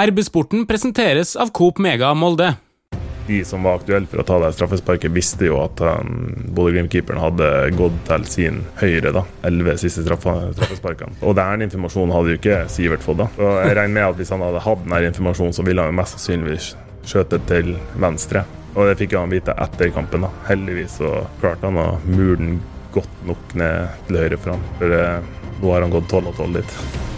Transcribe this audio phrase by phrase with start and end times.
[0.00, 2.50] RB-sporten presenteres av Coop Mega Molde.
[3.26, 7.96] De som var aktuelle for å ta det straffesparket, visste jo at Bodø-Glimt-keeperen hadde gått
[8.04, 9.14] til sin høyre.
[9.16, 11.16] da, Elleve siste straffesparkene.
[11.24, 13.22] Og den informasjonen hadde jo ikke Sivert fått.
[13.24, 13.30] da.
[13.40, 16.18] Og jeg regner med at Hvis han hadde hatt den informasjonen, så ville han mest
[16.18, 16.76] sannsynligvis
[17.08, 18.44] skjøtet til venstre.
[18.76, 20.28] Og det fikk han vite etter kampen.
[20.28, 20.30] da.
[20.46, 22.60] Heldigvis så klarte han å mure den
[22.92, 24.62] godt nok ned til høyre for ham.
[24.76, 25.20] For eh,
[25.62, 27.15] nå har han gått 12 og 12 dit.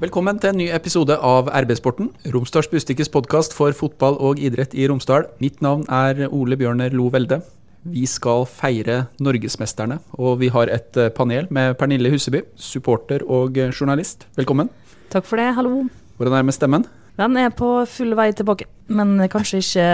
[0.00, 4.86] Velkommen til en ny episode av RB-sporten, Romsdals Bustikkes podkast for fotball og idrett i
[4.88, 5.26] Romsdal.
[5.44, 7.42] Mitt navn er Ole Bjørner Lo Velde.
[7.84, 13.60] Vi skal feire norgesmesterne, og vi har et eh, panel med Pernille Huseby, supporter og
[13.76, 14.24] journalist.
[14.40, 14.72] Velkommen.
[15.12, 15.84] Takk for det, hallo.
[16.16, 16.88] Hvordan er det med stemmen?
[17.20, 19.88] Den er på full vei tilbake, men kanskje ikke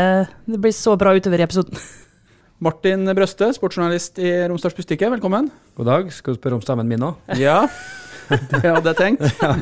[0.54, 1.82] det blir så bra utover i episoden.
[2.62, 5.50] Martin Brøste, sportsjournalist i Romsdals Bustikke, velkommen.
[5.74, 6.14] God dag.
[6.14, 7.16] Skal du spørre om stemmen min nå?
[7.42, 7.64] Ja,
[8.28, 9.24] det hadde jeg tenkt.
[9.42, 9.54] ja.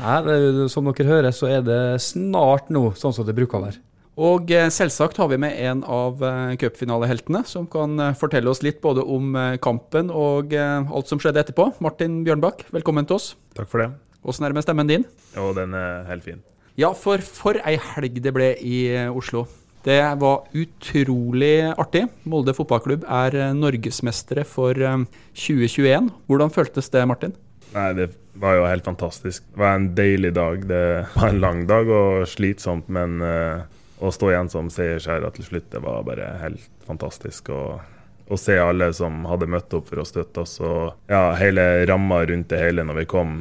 [0.00, 3.64] Nei, det, som dere hører, så er det snart nå sånn som det bruker å
[3.66, 3.82] være.
[4.20, 8.80] Og eh, selvsagt har vi med en av uh, cupfinaleheltene, som kan fortelle oss litt
[8.84, 11.70] både om kampen og alt som skjedde etterpå.
[11.84, 13.32] Martin Bjørnbakk, velkommen til oss.
[13.56, 13.90] Takk for det.
[14.28, 15.06] Åssen er det med stemmen din?
[15.36, 16.42] Jo, den er helt fin.
[16.80, 19.46] Ja, for for ei helg det ble i Oslo.
[19.84, 22.04] Det var utrolig artig.
[22.28, 26.10] Molde fotballklubb er norgesmestere for 2021.
[26.28, 27.32] Hvordan føltes det, Martin?
[27.74, 28.08] Nei, det
[28.40, 29.44] var jo helt fantastisk.
[29.52, 30.66] Det var en deilig dag.
[30.66, 33.62] Det var en lang dag og slitsomt, men uh,
[34.00, 37.52] å stå igjen som seiersherre til slutt, det var bare helt fantastisk.
[37.54, 41.86] Og å se alle som hadde møtt opp for å støtte oss, og ja, hele
[41.90, 43.40] ramma rundt det hele når vi kom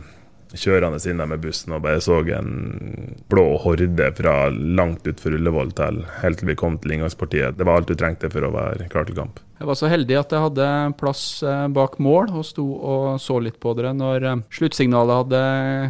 [0.57, 5.75] kjørende inn der med bussen og bare så en blå horde fra langt utfor Ullevål
[5.77, 7.57] til helt til vi kom til inngangspartiet.
[7.57, 9.39] Det var alt du trengte for å være klar til kamp.
[9.59, 10.67] Jeg var så heldig at jeg hadde
[10.99, 15.41] plass eh, bak mål og sto og så litt på dere når eh, sluttsignalet hadde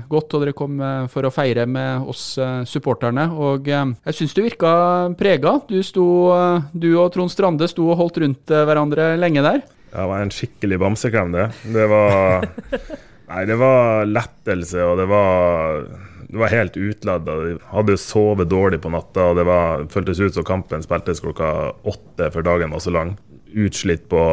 [0.09, 2.23] gått og dere kom eh, for å feire med oss
[2.69, 3.27] supporterne.
[3.30, 4.71] Og jeg syns du virka
[5.19, 5.59] prega.
[5.69, 6.05] Du, sto,
[6.73, 9.61] du og Trond Strande sto og holdt rundt hverandre lenge der.
[9.89, 11.45] Det var en skikkelig bamseklem, det.
[11.73, 12.49] Det var
[13.30, 15.84] Nei, det var lettelse, og det var,
[16.30, 17.36] det var helt utladda.
[17.70, 21.52] Hadde sovet dårlig på natta, og det var, føltes ut som kampen spiltes klokka
[21.86, 23.14] åtte for dagen var så lang.
[23.54, 24.23] Utslitt på,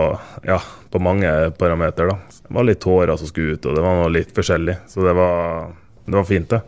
[0.48, 0.56] ja,
[0.92, 1.28] på mange
[1.60, 2.16] parametere.
[2.40, 4.78] Det var litt tårer som skulle ut, og det var noe litt forskjellig.
[4.88, 5.70] Så det var,
[6.06, 6.64] det var fint, det.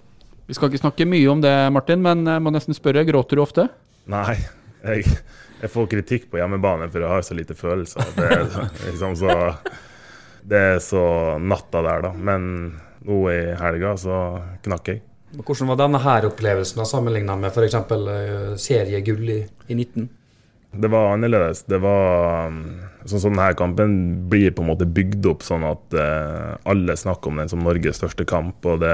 [0.48, 3.44] Vi skal ikke snakke mye om det, Martin, men jeg må nesten spørre, gråter du
[3.44, 3.68] ofte?
[4.08, 4.36] Nei,
[4.84, 5.16] jeg,
[5.62, 8.04] jeg får kritikk på hjemmebane for jeg har så lite følelser.
[8.16, 8.28] Det
[8.86, 9.34] liksom så
[10.48, 11.04] det er så
[11.40, 12.12] natta der, da.
[12.14, 12.48] Men
[13.08, 14.18] nå i helga så
[14.64, 15.02] knakk jeg.
[15.38, 17.76] Hvordan var denne her opplevelsen sammenligna med f.eks.
[17.76, 20.08] Uh, seriegull i, i 19?
[20.78, 21.64] Det var annerledes.
[21.68, 22.52] Det var
[23.08, 23.92] sånn som denne kampen
[24.28, 27.96] blir på en måte bygd opp sånn at eh, alle snakker om den som Norges
[27.96, 28.66] største kamp.
[28.68, 28.92] og det,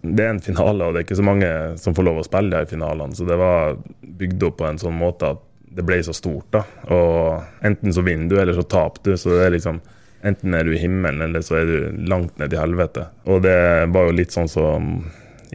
[0.00, 1.50] det er en finale, og det er ikke så mange
[1.82, 3.12] som får lov å spille i finalene.
[3.16, 5.44] Så det var bygd opp på en sånn måte at
[5.76, 6.48] det ble så stort.
[6.56, 9.20] da, og Enten så vinner du, eller så taper du.
[9.20, 9.82] så det er liksom
[10.26, 13.06] Enten er du i himmelen, eller så er du langt ned i helvete.
[13.30, 13.56] Og det
[13.94, 14.92] var jo litt sånn som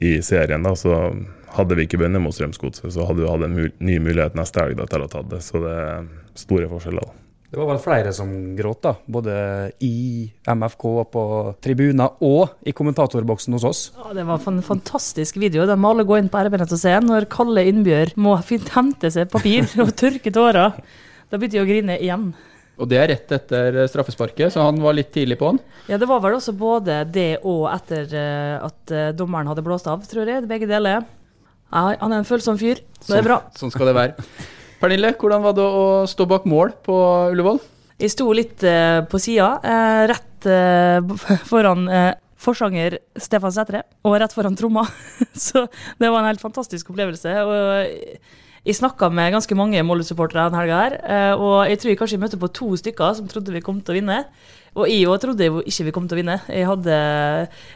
[0.02, 0.76] i serien, da.
[0.80, 0.96] Så
[1.58, 4.64] hadde vi ikke vunnet mot Strømsgodset, så hadde vi hatt en mul ny mulighet neste
[4.64, 5.42] helg da, til å ta det.
[5.44, 6.08] Så det er
[6.40, 7.04] store forskjeller.
[7.04, 7.18] da.
[7.52, 8.94] Det var vel flere som gråt, da.
[9.12, 9.34] Både
[9.84, 11.24] i MFK, på
[11.60, 13.82] tribuner og i kommentatorboksen hos oss.
[13.98, 15.66] Ja, det var en fantastisk video.
[15.68, 19.28] De må alle gå inn på RB-nett og se når Kalle Innbjørg må hente seg
[19.34, 20.80] papir og tørke tårer.
[21.28, 22.30] Da begynte jeg å grine igjen.
[22.82, 25.60] Og det er rett etter straffesparket, så han var litt tidlig på han.
[25.90, 29.90] Ja, det var vel også både det og etter eh, at eh, dommeren hadde blåst
[29.92, 30.48] av, tror jeg.
[30.50, 31.06] Begge deler.
[31.72, 33.38] Ja, han er en følsom fyr, så det er bra.
[33.52, 34.26] Sånn, sånn skal det være.
[34.82, 36.98] Pernille, hvordan var det å stå bak mål på
[37.36, 37.62] Ullevål?
[38.02, 41.86] Jeg sto litt uh, på sida, uh, rett uh, foran
[42.42, 44.88] forsanger Stefan Sætre, og rett foran tromma.
[45.46, 45.68] så
[46.02, 47.36] det var en helt fantastisk opplevelse.
[47.46, 51.98] og jeg snakka med ganske mange Molde-supportere denne helga, her, eh, og jeg tror jeg
[51.98, 54.18] kanskje møtte på to stykker som trodde vi kom til å vinne.
[54.78, 56.38] Og jeg òg trodde ikke vi kom til å vinne.
[56.48, 57.00] Hadde,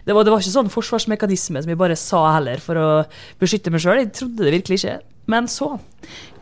[0.06, 2.88] det, var, det, var, ikke sånn forsvarsmekanisme som jeg bare sa heller for å
[3.42, 4.00] beskytte meg sjøl.
[4.00, 4.96] Jeg trodde det virkelig ikke.
[5.34, 5.74] Men så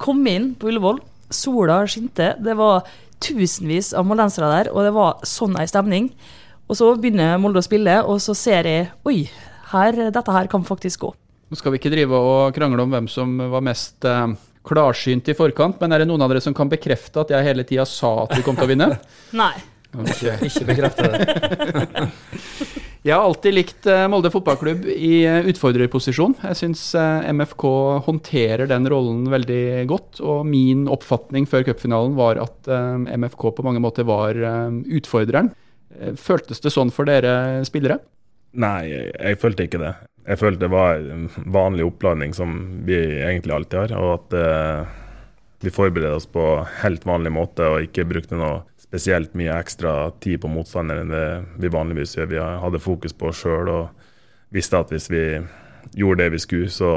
[0.01, 1.01] kom vi inn på Ullevål.
[1.34, 2.36] Sola skinte.
[2.44, 2.84] Det var
[3.24, 6.12] tusenvis av moldensere der, og det var sånn ei stemning.
[6.68, 9.24] Og så begynner Molde å spille, og så ser jeg Oi,
[9.74, 11.16] her, dette her kan faktisk gå.
[11.53, 14.31] Nå skal vi ikke drive og krangle om hvem som var mest eh,
[14.65, 17.61] klarsynt i forkant, men er det noen av dere som kan bekrefte at jeg hele
[17.69, 18.88] tida sa at vi kom til å vinne?
[19.41, 19.53] Nei.
[19.94, 22.07] Ikke, ikke bekrefte det.
[23.05, 26.33] jeg har alltid likt eh, Molde fotballklubb i eh, utfordrerposisjon.
[26.41, 27.67] Jeg syns eh, MFK
[28.07, 30.23] håndterer den rollen veldig godt.
[30.25, 32.71] Og min oppfatning før cupfinalen var at
[33.13, 35.53] MFK på mange måter var utfordreren.
[36.17, 38.00] Føltes det sånn for dere spillere?
[38.57, 39.94] Nei, jeg følte ikke det.
[40.24, 44.94] Jeg følte det var en vanlig oppladning som vi egentlig alltid har, og at eh,
[45.64, 46.46] vi forbereder oss på
[46.81, 51.64] helt vanlig måte og ikke brukte noe spesielt mye ekstra tid på motstanderen enn det
[51.64, 52.30] vi vanligvis gjør.
[52.31, 54.08] Vi hadde fokus på oss sjøl og
[54.54, 55.24] visste at hvis vi
[55.98, 56.92] gjorde det vi skulle, så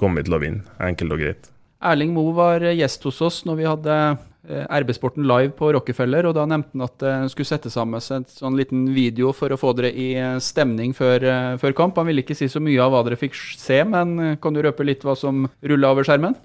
[0.00, 0.64] kom vi til å vinne.
[0.80, 1.50] Enkelt og greit.
[1.86, 6.36] Erling Moe var gjest hos oss når vi hadde eh, RB-sporten live på Rockefeller, og
[6.36, 9.72] da nevnte han at det skulle sette sammen en sånn liten video for å få
[9.78, 11.98] dere i eh, stemning før, eh, før, kamp.
[11.98, 14.86] Han ville ikke si så mye av hva dere fikk se, men kan du røpe
[14.86, 16.36] litt hva som rulla over skjermen?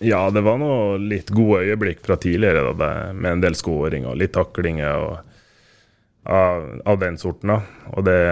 [0.00, 4.32] Ja, det var noe litt gode øyeblikk fra tidligere, da, med en del skåringer, litt
[4.32, 5.34] taklinger og,
[6.24, 7.52] av, av, den sorten.
[7.52, 7.90] da.
[7.92, 8.22] Og det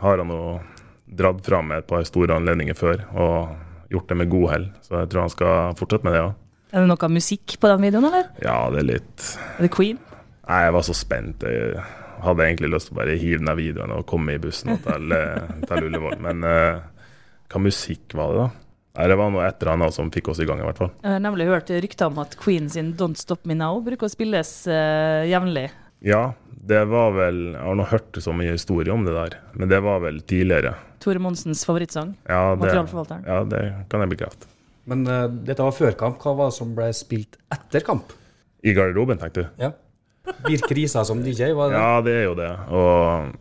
[0.00, 0.56] har han jo
[1.04, 3.04] dratt fram med et par store anledninger før.
[3.12, 3.60] og
[3.94, 4.66] gjort det med god hell.
[4.82, 6.22] Så jeg tror han skal fortsette med det.
[6.24, 6.32] Ja.
[6.74, 8.32] Er det noe musikk på den videoen, eller?
[8.42, 10.00] Ja, det er litt Er det Queen?
[10.44, 11.44] Nei, jeg var så spent.
[11.46, 11.84] Jeg
[12.24, 15.54] hadde egentlig lyst til å bare hive ned videoen og komme i bussen til, eh,
[15.62, 16.18] til Ullevål.
[16.24, 16.82] Men uh,
[17.52, 18.48] hva musikk var det, da?
[18.98, 20.90] Nei, Det var noe et eller annet som fikk oss i gang, i hvert fall.
[21.00, 24.12] Jeg har nemlig hørt rykter om at Queen sin 'Don't Stop Me Now' bruker å
[24.12, 25.68] spilles uh, jevnlig.
[26.04, 29.70] Ja, det var vel Jeg har nå hørt så mye historie om det der, men
[29.70, 30.74] det var vel tidligere.
[31.00, 32.16] Tore Monsens favorittsang?
[32.28, 32.74] Ja, det,
[33.24, 34.50] ja, det kan jeg bekrefte.
[34.90, 36.20] Men uh, dette var før kamp.
[36.22, 38.12] Hva var det som ble spilt etter kamp?
[38.64, 39.64] I garderoben, tenkte du?
[39.66, 39.72] Ja.
[40.44, 41.52] Blir krisa som DJ?
[41.56, 41.80] Var det?
[41.80, 42.52] Ja, det er jo det.
[42.72, 43.34] Og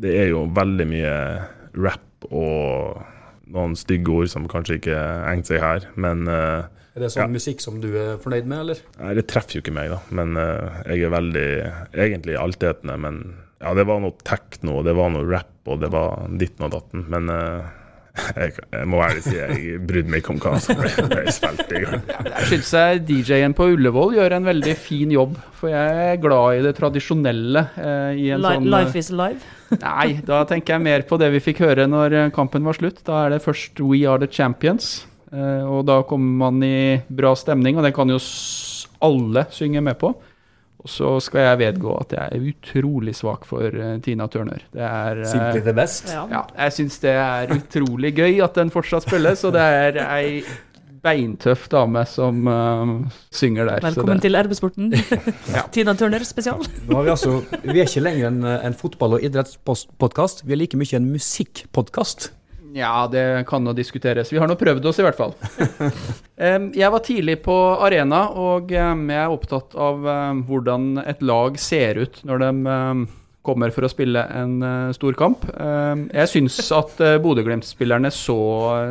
[0.00, 1.14] det er jo veldig mye
[1.80, 3.00] rap og
[3.50, 7.32] noen stygge ord som kanskje ikke egner seg her, men uh, Er det sånn ja.
[7.32, 8.82] musikk som du er fornøyd med, eller?
[9.00, 10.00] Nei, det treffer jo ikke meg, da.
[10.14, 11.48] Men uh, jeg er veldig
[11.90, 13.22] Egentlig altetende, men
[13.60, 17.04] ja, det var noe tekno, det var noe rap, og det var ditten og datten.
[17.12, 17.79] Men uh,
[18.36, 21.74] jeg, jeg, må ærlig si jeg brydde meg ikke om hva som ble, ble spilt
[21.74, 22.04] i gang.
[22.30, 22.72] Jeg syns
[23.08, 27.64] DJ-en på Ullevål gjør en veldig fin jobb, for jeg er glad i det tradisjonelle.
[27.80, 29.56] Eh, i en sånn, life is live?
[29.84, 33.04] nei, da tenker jeg mer på det vi fikk høre når kampen var slutt.
[33.06, 35.06] Da er det først We Are The Champions.
[35.32, 38.18] eh, og da kommer man i bra stemning, og det kan jo
[39.00, 40.14] alle synge med på.
[40.80, 44.64] Og så skal jeg vedgå at jeg er utrolig svak for uh, Tina Turner.
[44.72, 46.08] Det er uh, Simply the best?
[46.08, 50.00] Ja, ja jeg syns det er utrolig gøy at den fortsatt spilles, og det er
[50.06, 50.40] ei
[51.00, 52.96] beintøff dame som uh,
[53.32, 53.84] synger der.
[53.90, 54.92] Velkommen til RB-sporten.
[55.56, 55.66] ja.
[55.72, 56.64] Tina Turner spesial.
[56.88, 60.64] Nå har vi, altså, vi er ikke lenger en, en fotball- og idrettspodkast, vi er
[60.64, 62.30] like mye en musikkpodkast.
[62.74, 64.32] Ja, det kan nå diskuteres.
[64.32, 65.34] Vi har nå prøvd oss, i hvert fall.
[66.82, 70.04] jeg var tidlig på arena, og jeg er opptatt av
[70.46, 72.52] hvordan et lag ser ut når de
[73.42, 75.46] kommer for å spille en uh, stor kamp.
[75.48, 78.36] Jeg syns at uh, Bodø-Glimt-spillerne så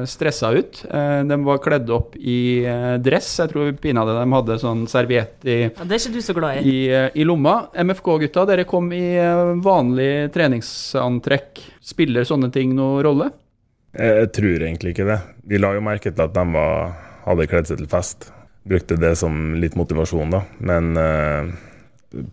[0.10, 0.82] stressa ut.
[0.90, 2.66] Uh, de var kledd opp i
[3.04, 3.32] dress.
[3.44, 6.62] Jeg tror pinadø de hadde sånn serviett i, ja, det er ikke du så glad
[6.62, 6.74] i.
[6.74, 7.60] i, i lomma.
[7.78, 9.06] MFK-gutta, dere kom i
[9.64, 11.62] vanlig treningsantrekk.
[11.90, 13.30] Spiller sånne ting noen rolle?
[13.98, 15.18] Jeg tror egentlig ikke det.
[15.50, 16.94] Vi la jo merke til at de var,
[17.26, 18.30] hadde kledd seg til fest.
[18.70, 20.44] Brukte det som litt motivasjon, da.
[20.62, 21.50] Men eh,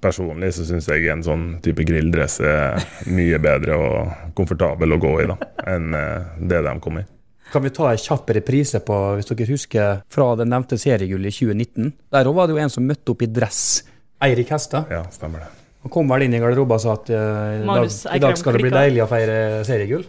[0.03, 5.13] personlig så syns jeg en sånn type grilldress er mye bedre og komfortabel å gå
[5.23, 5.37] i da,
[5.73, 7.07] enn eh, det de kom i.
[7.53, 11.47] Kan vi ta en kjapp reprise på, hvis dere husker, fra det nevnte seriegullet i
[11.47, 11.93] 2019?
[12.13, 13.63] Der var det jo en som møtte opp i dress.
[14.27, 14.91] Eirik Hestad.
[14.91, 15.53] Ja, stemmer det.
[15.87, 18.57] Han kom vel inn i garderoben og sa at uh, i, dag, i dag skal
[18.57, 19.37] det bli deilig å feire
[19.69, 20.03] seriegull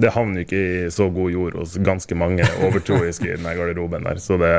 [0.00, 4.20] det havner ikke i så god jord hos ganske mange overtroiske i den garderoben der,
[4.22, 4.50] så det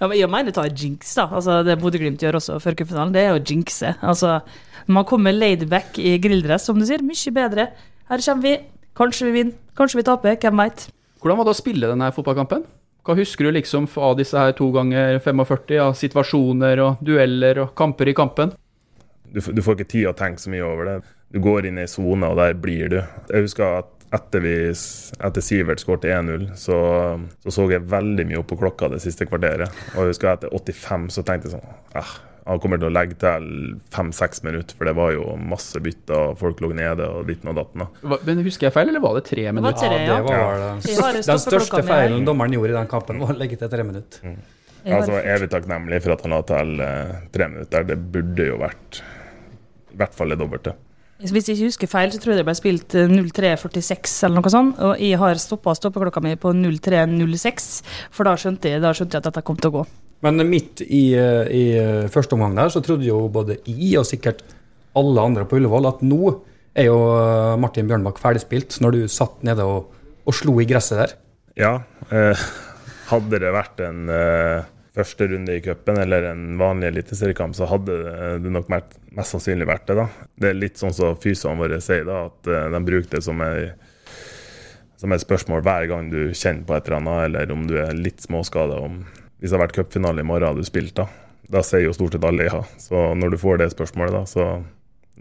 [0.00, 1.28] Ja, men Jeg mener ta jinx, da.
[1.28, 3.94] Altså, det Bodø-Glimt gjør også før cupfinalen, det er å jinxe.
[4.02, 4.38] Altså,
[4.86, 7.68] man kommer laidback i grilldress, som du sier, mye bedre.
[8.10, 8.54] Her kommer vi.
[8.94, 10.86] Kanskje vi vinner, kanskje vi taper, hvem veit.
[11.18, 12.62] Hvordan var det å spille denne fotballkampen?
[13.04, 17.74] Hva husker du liksom av disse her to ganger 45, av situasjoner og dueller og
[17.76, 18.54] kamper i kampen?
[19.34, 20.96] Du, du får ikke tid å tenke så mye over det.
[21.34, 23.00] Du går inn i sona, og der blir du.
[23.32, 26.76] Jeg husker at etter, vi, etter Sivert skåret 1-0, så,
[27.42, 29.72] så, så jeg veldig mye opp på klokka det siste kvarteret.
[29.94, 32.14] Og jeg husker etter 85 så tenkte jeg sånn eh,
[32.48, 33.46] Han kommer til å legge til
[33.94, 37.86] fem-seks minutter, for det var jo masse bytter, folk lå nede og ditten og datten.
[38.28, 39.96] Men Husker jeg feil, eller var det tre minutter?
[39.96, 41.24] Det ja, det var det.
[41.26, 44.28] den største feilen dommeren gjorde i den kampen, var å legge til tre minutter.
[44.28, 44.42] Mm.
[44.84, 47.86] Altså, evig takknemlig for at han la til uh, tre minutter.
[47.88, 49.00] Det burde jo vært
[49.94, 50.74] i hvert fall det dobbelte.
[51.22, 54.50] Hvis jeg ikke husker feil, så tror jeg det ble spilt 03.46 eh, eller noe
[54.52, 54.80] sånt.
[54.82, 57.68] Og jeg har stoppa stoppeklokka mi på 03.06,
[58.14, 59.84] for da skjønte, jeg, da skjønte, jeg, at dette kom til å gå.
[60.26, 64.08] Men midt i, eh, i eh, første omgang der, så trodde jo både jeg og
[64.10, 64.42] sikkert
[64.98, 66.34] alle andre på Ullevål at nå
[66.74, 66.98] er jo
[67.62, 69.92] Martin Bjørnbakk ferdigspilt, når du satt nede og,
[70.26, 71.16] og slo i gresset der.
[71.58, 71.74] Ja.
[72.10, 72.46] Eh,
[73.12, 77.96] hadde det vært en eh første runde i cupen eller en vanlig eliteseriekamp, så hadde
[78.42, 79.98] det nok mest sannsynlig vært det.
[79.98, 80.06] da.
[80.38, 83.42] Det er litt sånn som fysene våre sier, da, at eh, de bruker det som
[83.44, 83.72] ei
[85.04, 87.74] som er et spørsmål hver gang du kjenner på et eller annet, eller om du
[87.82, 88.78] er litt småskada.
[89.36, 92.16] Hvis det har vært cupfinale i morgen og du spilte, da, da sier jo stort
[92.16, 92.62] sett alle ja.
[92.80, 94.46] Så når du får det spørsmålet, da, så,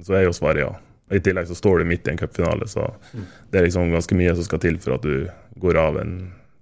[0.08, 0.72] så er jo svaret ja.
[1.12, 2.88] I tillegg så står du midt i en cupfinale, så
[3.52, 5.28] det er liksom ganske mye som skal til for at du
[5.62, 6.16] går av en,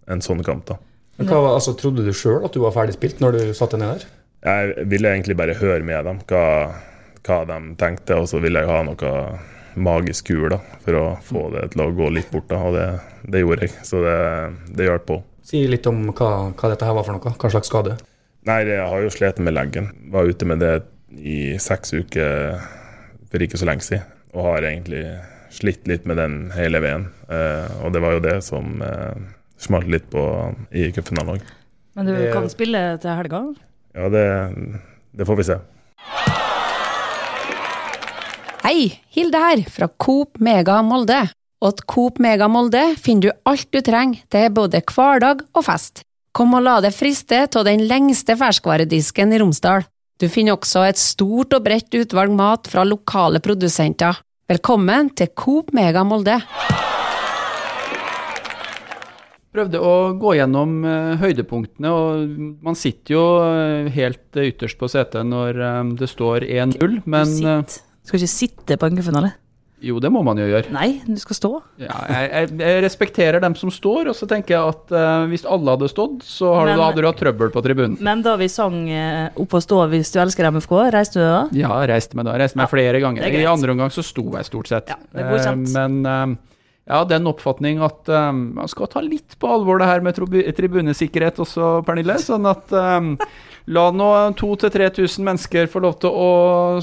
[0.10, 0.66] en sånn kamp.
[0.72, 0.80] da.
[1.22, 3.78] Men hva, var- altså, Trodde du sjøl at du var ferdig spilt når du satte
[3.80, 4.06] ned der?
[4.42, 6.44] Jeg ville egentlig bare høre med dem hva,
[7.28, 9.16] hva de tenkte, og så ville jeg ha noe
[9.78, 12.48] magisk kul da, for å få det til å gå litt bort.
[12.50, 12.88] da, Og det,
[13.32, 14.16] det gjorde jeg, så det,
[14.76, 15.20] det hjalp på.
[15.48, 17.36] Si litt om hva, hva dette her var for noe.
[17.40, 17.96] Hva slags skade?
[18.50, 19.92] Nei, jeg har jo slitt med leggen.
[20.12, 20.74] Var ute med det
[21.22, 22.58] i seks uker
[23.32, 24.08] for ikke så lenge siden.
[24.34, 25.04] Og har egentlig
[25.52, 27.06] slitt litt med den hele veien.
[27.30, 29.18] Eh, og det var jo det som eh,
[29.62, 30.22] smalt litt på
[30.74, 31.42] i cupfinalen òg.
[31.96, 33.42] Men du Det- kan spille til helga?
[33.96, 34.26] Ja, det,
[35.18, 35.58] det får vi se.
[38.64, 41.24] Hei, Hilde her, fra Coop Mega Molde.
[41.62, 46.04] Og til Coop Mega Molde finner du alt du trenger til både hverdag og fest.
[46.34, 49.84] Kom og la deg friste av den lengste ferskvaredisken i Romsdal.
[50.22, 54.22] Du finner også et stort og bredt utvalg mat fra lokale produsenter.
[54.50, 56.40] Velkommen til Coop Mega Molde.
[59.52, 64.88] Prøvde å gå gjennom eh, høydepunktene, og man sitter jo eh, helt eh, ytterst på
[64.88, 65.60] setet når
[66.00, 69.34] det står 1-0, men du skal ikke sitte på en cupfinale.
[69.84, 70.72] jo, det må man jo gjøre.
[70.72, 71.52] Nei, du skal stå.
[71.84, 75.44] Ja, jeg, jeg, jeg respekterer dem som står, og så tenker jeg at uh, hvis
[75.44, 77.98] alle hadde stått, så har du, hadde du hatt trøbbel på tribunen.
[78.00, 81.42] Men da vi sang uh, Opp og stå hvis du elsker MFK, reiste du da?
[81.58, 82.38] Ja, reiste meg da.
[82.40, 83.26] Reiste meg Ja, flere ganger.
[83.28, 83.40] er.
[83.42, 84.94] I andre omgang så sto jeg stort sett.
[84.94, 85.76] Ja, det er godkjent.
[85.76, 86.40] Uh, Men
[86.92, 90.18] jeg har den oppfatning at um, man skal ta litt på alvor det her med
[90.58, 92.18] tribunesikkerhet også, Pernille.
[92.20, 93.14] Sånn at um,
[93.72, 96.32] la nå 2000-3000 mennesker få lov til å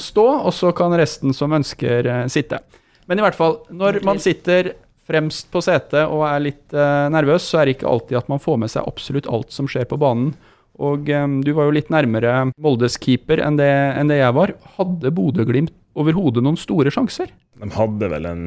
[0.01, 2.63] stå, og så kan resten som ønsker, uh, sitte.
[3.05, 4.73] Men i hvert fall, når man sitter
[5.09, 8.41] fremst på setet og er litt uh, nervøs, så er det ikke alltid at man
[8.41, 10.33] får med seg absolutt alt som skjer på banen.
[10.81, 14.55] Og um, du var jo litt nærmere Moldes keeper enn det, enn det jeg var.
[14.79, 17.29] Hadde Bodø-Glimt overhodet noen store sjanser?
[17.61, 18.47] De hadde vel en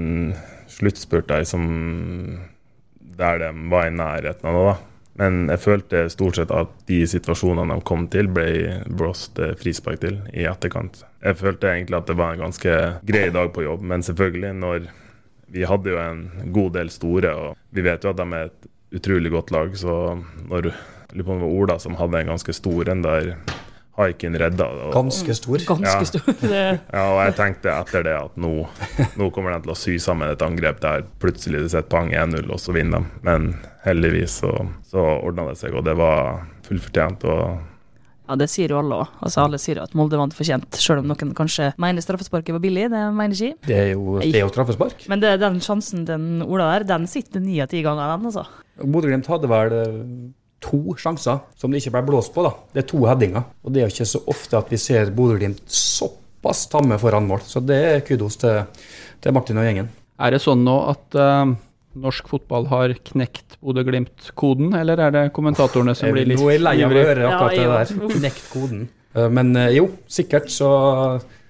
[0.82, 1.68] sluttspurt der som
[3.22, 4.64] der de var i nærheten av det.
[4.72, 4.78] da.
[5.22, 10.00] Men jeg følte stort sett at de situasjonene de kom til, ble blåst eh, frispark
[10.02, 11.04] til i etterkant.
[11.22, 14.88] Jeg følte egentlig at det var en ganske grei dag på jobb, men selvfølgelig, når
[15.52, 16.24] vi hadde jo en
[16.56, 18.70] god del store, og vi vet jo at de er et
[19.02, 19.98] utrolig godt lag, så
[20.48, 20.72] når
[21.12, 23.34] lurer på om det var Ola som hadde en ganske stor en der
[24.00, 24.66] Haikin redda.
[24.88, 25.58] og- Ganske stor.
[25.68, 26.22] Ganske stor.
[26.94, 28.54] Ja, og jeg tenkte etter det at nå,
[29.20, 32.48] nå kommer de til å sy sammen et angrep der plutselig det sitter pang 1-0,
[32.52, 33.20] og så vinner de.
[33.28, 33.50] Men
[33.86, 34.54] heldigvis så,
[34.88, 37.28] så ordna det seg, og det var fullfortjent.
[37.28, 37.60] Og
[38.32, 39.08] ja, det sier jo alle òg.
[39.28, 42.86] Altså, alle sier at Molde vant fortjent, selv om noen kanskje mener straffesparket var billig.
[42.94, 43.58] Det mener ikke.
[43.68, 45.04] Det er jo, det er jo straffespark.
[45.12, 48.46] Men det, den sjansen den Ola der, den sitter ni av ti ganger, den, altså.
[48.82, 49.76] Bodø-Glimt hadde vel
[50.62, 52.46] to sjanser som det ikke ble blåst på.
[52.46, 52.53] da.
[52.74, 53.48] Det er to headinger.
[53.65, 57.41] Og det er jo ikke så ofte at vi ser Bodø-Glimt såpass tamme foran mål.
[57.48, 58.63] Så det er kudos til,
[59.22, 59.91] til Martin og gjengen.
[60.22, 61.50] Er det sånn nå at uh,
[61.98, 66.65] norsk fotball har knekt Bodø-Glimt-koden, eller er det kommentatorene som blir litt Nå er jeg
[66.65, 68.18] lei av å høre akkurat Ja, det der.
[68.20, 68.88] Knekt koden.
[69.18, 70.70] Uh, Men uh, jo, sikkert så,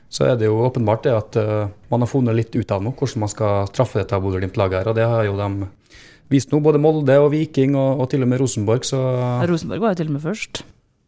[0.07, 2.95] så er det jo åpenbart det at uh, man har funnet litt ut av noe,
[2.95, 4.91] hvordan man skal traffe dette Bodø-Glimt-laget her.
[4.93, 5.69] Og det har jo de
[6.31, 8.87] vist nå, både Molde og Viking og, og til og med Rosenborg.
[8.87, 8.99] Så
[9.49, 10.63] Rosenborg var jo til og med først.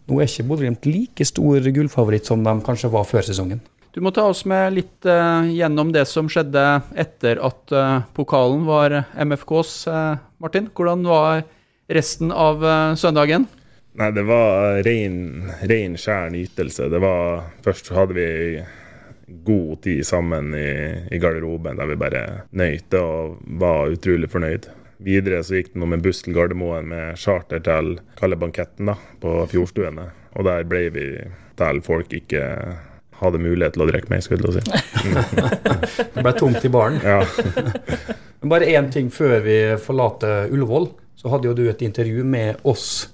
[0.10, 3.64] nå er ikke Bodø-Glimt like stor gullfavoritt som de kanskje var før sesongen.
[3.94, 6.64] Du må ta oss med litt uh, gjennom det som skjedde
[6.98, 10.72] etter at uh, pokalen var MFKs, Uh, Martin.
[10.74, 11.44] Hvordan var
[11.88, 13.46] resten av eh, søndagen?
[14.00, 15.18] Nei, det var ren,
[15.70, 16.90] ren skjær nytelse.
[16.92, 18.28] Det var Først hadde vi
[19.46, 20.70] god tid sammen i,
[21.14, 24.68] i garderoben der vi bare nøyte og var utrolig fornøyd.
[25.04, 28.98] Videre så gikk det noe med buss til Gardermoen med charter til Kalle Banketten da,
[29.20, 30.08] på Fjordstuene.
[30.38, 31.08] Og der ble vi
[31.60, 32.44] til folk ikke
[33.20, 35.14] hadde mulighet til å drikke mer, skulle jeg si.
[36.16, 37.00] Det ble tomt i baren.
[37.04, 37.22] Ja.
[38.44, 40.90] Men bare én ting før vi forlater Ullevål.
[41.20, 43.08] Så hadde jo du et intervju med oss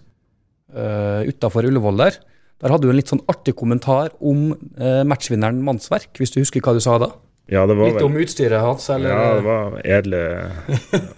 [0.73, 2.19] uh, utafor Ullevål der.
[2.59, 6.63] Der hadde du en litt sånn artig kommentar om uh, matchvinneren Mannsverk, hvis du husker
[6.65, 7.11] hva du sa da?
[7.49, 9.09] Ja, det var Litt om utstyret hans, eller?
[9.09, 10.21] Ja, det var edle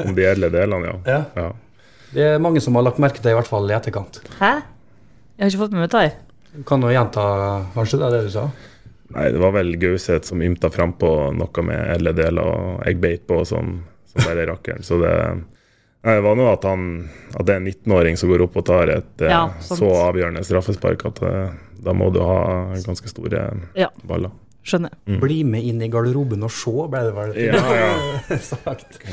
[0.05, 0.97] Om de edle delene, ja.
[1.05, 1.21] Ja.
[1.35, 1.49] ja.
[2.11, 4.19] Det er mange som har lagt merke til, i hvert fall i etterkant.
[4.39, 4.51] Hæ?
[5.37, 6.65] Jeg har ikke fått med meg det.
[6.67, 7.23] Kan du gjenta
[7.75, 8.49] kanskje det, det du sa?
[9.15, 13.27] Nei, det var vel Gauseth som ymta frampå noe med edle deler, og eggbeit beit
[13.27, 13.73] på som,
[14.11, 14.83] som bare rakkeren.
[14.87, 15.11] Så det,
[16.05, 16.85] nei, det var nå at, han,
[17.33, 20.43] at det er en 19-åring som går opp og tar et eh, Ja, så avgjørende
[20.47, 22.39] straffespark at eh, da må du ha
[22.85, 23.47] ganske store
[23.79, 23.89] Ja.
[24.07, 24.31] baller.
[24.61, 24.93] Skjønner.
[25.21, 28.37] Bli med inn i garderoben og se, ble det vel Ja, ja.
[28.51, 28.99] sagt.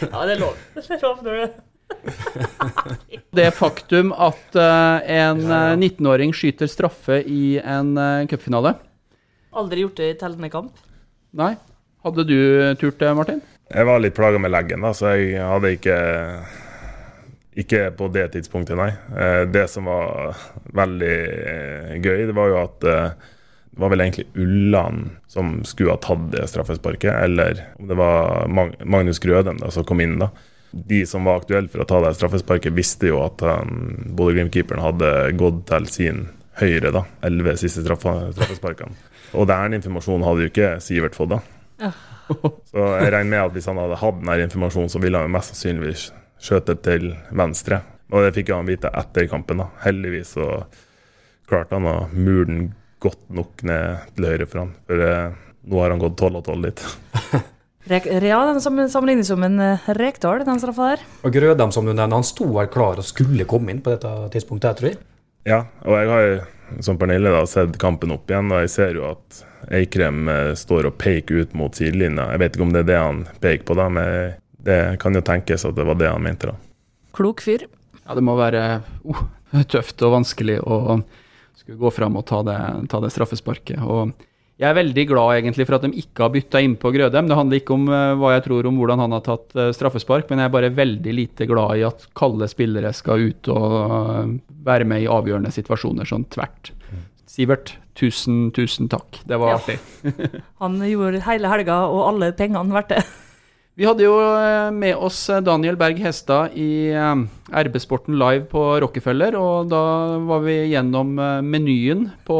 [0.00, 0.56] Ja, det er lov.
[0.72, 1.48] Det er lov når det
[3.38, 8.72] Det faktum at uh, en eh, 19-åring skyter straffe i en uh, cupfinale
[9.56, 10.80] Aldri gjort det i tellende kamp.
[11.38, 11.52] Nei.
[12.04, 12.38] Hadde du
[12.80, 13.38] turt det, Martin?
[13.70, 15.96] Jeg var litt plaga med leggen, da, så jeg hadde ikke
[17.62, 18.90] Ikke på det tidspunktet, nei.
[19.48, 20.36] Det som var
[20.76, 21.16] veldig
[22.04, 22.86] gøy, det var jo at
[23.76, 28.48] det var vel egentlig Ulland som skulle ha tatt det straffesparket, eller om det var
[28.48, 30.14] Magnus Grødem da, som kom inn.
[30.18, 30.30] da.
[30.72, 35.10] De som var aktuelle for å ta det straffesparket, visste jo at um, Bodø-Glimt-keeperen hadde
[35.36, 36.22] gått til sin
[36.56, 37.04] høyre, da.
[37.28, 38.96] Elleve siste straffesparkene.
[39.36, 41.92] Og den informasjonen hadde jo ikke Sivert fått, da.
[42.72, 45.34] Så jeg regner med at hvis han hadde hatt den informasjonen, så ville han jo
[45.36, 46.06] mest sannsynligvis
[46.48, 47.82] skjøtet til venstre.
[48.08, 49.60] Og det fikk han vite etter kampen.
[49.60, 49.68] da.
[49.84, 50.48] Heldigvis så
[51.44, 52.66] klarte han å mure den
[53.02, 54.72] godt nok ned til høyre for han.
[54.88, 55.36] For eh,
[55.66, 56.86] nå har han gått 12 og 12 dit.
[57.86, 61.02] Ja, den sammenlignes som en uh, Rekdal, den straffa der.
[61.22, 64.10] Og Grødem, som du nevner, han sto her klar og skulle komme inn på dette
[64.32, 64.98] tidspunktet, tror jeg.
[65.46, 66.40] Ja, og jeg har jo,
[66.82, 69.38] som Pernille, da, sett kampen opp igjen, og jeg ser jo at
[69.78, 72.26] Eikrem eh, står og peker ut mot sidelinja.
[72.34, 74.34] Jeg vet ikke om det er det han peker på, da, men
[74.66, 76.50] det kan jo tenkes at det var det han mente.
[76.50, 76.58] da.
[77.14, 77.68] Klok fyr.
[78.02, 79.22] Ja, det må være uh,
[79.70, 80.98] tøft og vanskelig å
[81.66, 82.56] skulle gå fram og ta det,
[82.92, 83.82] ta det straffesparket.
[83.82, 84.14] Og
[84.56, 87.26] jeg er veldig glad egentlig for at de ikke har bytta innpå Grødem.
[87.28, 90.30] Det handler ikke om eh, hva jeg tror om hvordan han har tatt eh, straffespark,
[90.30, 94.30] men jeg er bare veldig lite glad i at kalde spillere skal ut og eh,
[94.64, 96.72] være med i avgjørende situasjoner sånn tvert.
[97.28, 99.18] Sivert, tusen, tusen takk.
[99.28, 99.58] Det var Ja.
[99.60, 99.76] artig.
[100.62, 103.02] Han gjorde hele helga og alle pengene verdt det.
[103.76, 108.46] Vi hadde jo eh, med oss eh, Daniel Berg Hestad i eh, RB Sporten Live
[108.48, 109.82] på Rockefeller, og da
[110.24, 111.12] var vi gjennom
[111.44, 112.38] menyen på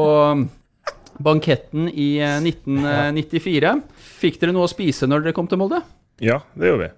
[1.20, 3.74] banketten i eh, 1994.
[4.22, 5.82] Fikk dere noe å spise når dere kom til Molde?
[6.24, 6.92] Ja, det gjorde vi.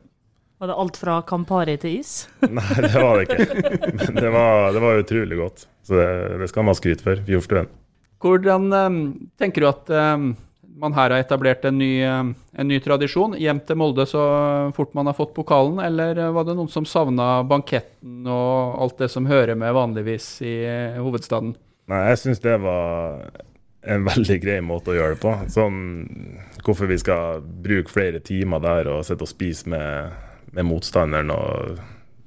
[0.58, 2.14] Var det alt fra Campari til is?
[2.46, 3.92] Nei, det var det ikke.
[4.06, 5.66] Men det var, det var utrolig godt.
[5.86, 6.08] Så det,
[6.44, 7.26] det skal man ha skryt for.
[7.26, 7.70] Fjordstuen.
[8.22, 9.00] Hvordan eh,
[9.42, 9.98] tenker du at
[10.78, 13.36] man her har etablert en ny, eh, en ny tradisjon?
[13.38, 14.22] Hjem til Molde så
[14.76, 19.02] fort man har fått pokalen, eller eh, var det noen som savna banketten og alt
[19.02, 21.54] det som hører med vanligvis i eh, hovedstaden?
[21.88, 23.22] Nei, jeg syns det var
[23.88, 25.34] en veldig grei måte å gjøre det på.
[25.52, 25.78] Sånn
[26.64, 30.16] hvorfor vi skal bruke flere timer der og sitte og spise med,
[30.52, 31.78] med motstanderen og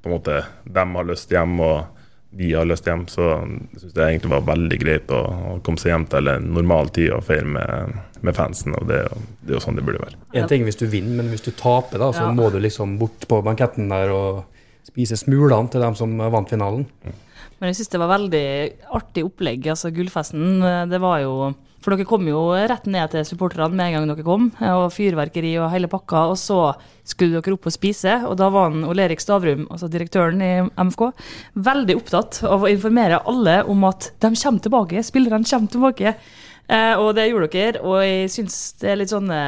[0.01, 2.00] på en måte dem har lyst hjem og
[2.31, 3.25] vi har lyst hjem, så
[3.73, 5.19] jeg syns det egentlig var veldig greit å,
[5.51, 8.75] å komme seg hjem til en normal tid og feire med, med fansen.
[8.79, 9.01] og det,
[9.43, 10.15] det er jo sånn det burde være.
[10.39, 12.31] En ting hvis du vinner, men hvis du taper, da, så Ja.
[12.37, 14.45] må du liksom bort på banketten der og
[14.87, 16.85] spise smulene til dem som vant finalen.
[17.59, 18.45] Men jeg syns det var veldig
[18.97, 19.67] artig opplegg.
[19.69, 21.35] altså Gullfesten, det var jo
[21.81, 24.91] For dere kom jo rett ned til supporterne med en gang dere kom, eh, og
[24.93, 26.27] fyrverkeri og hele pakka.
[26.29, 26.59] Og så
[27.01, 30.51] skulle dere opp og spise, og da var han Ole Erik Stavrum, altså direktøren i
[30.77, 31.09] MFK,
[31.57, 36.15] veldig opptatt av å informere alle om at de kommer tilbake, spillerne kommer tilbake.
[36.71, 39.41] Eh, og det gjorde dere, og jeg syns det er litt sånne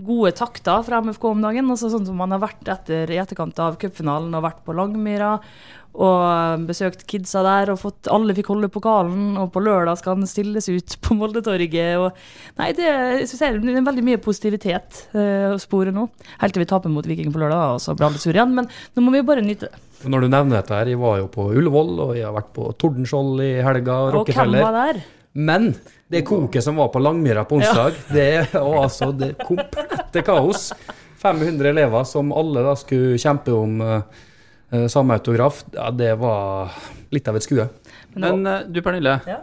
[0.00, 1.70] gode takter fra MFK om dagen.
[1.70, 5.34] altså Sånn som man har vært etter i etterkant av cupfinalen og vært på Langmyra
[5.90, 10.30] og besøkt kidsa der og fått Alle fikk holde pokalen, og på lørdag skal den
[10.30, 11.98] stilles ut på Moldetorget.
[11.98, 12.20] Og,
[12.60, 12.90] nei, det
[13.26, 16.06] synes jeg det er veldig mye positivitet eh, å spore nå.
[16.40, 18.54] Helt til vi taper mot Viking på lørdag, og så blir alle sure igjen.
[18.56, 19.86] Men nå må vi bare nyte det.
[20.08, 22.70] Når du nevner dette her, jeg var jo på Ullevål, og jeg har vært på
[22.80, 25.02] Tordenskjold i helga, og Og hvem var der?
[25.36, 25.72] Men
[26.10, 30.70] det koket som var på Langmyra på onsdag, det var altså det komplette kaos.
[31.20, 34.20] 500 elever som alle da skulle kjempe om eh,
[34.88, 35.64] samme autograf.
[35.74, 36.70] Ja, det var
[37.10, 37.68] litt av et skue.
[38.14, 39.40] Men Men eh, du Pernille, Ja.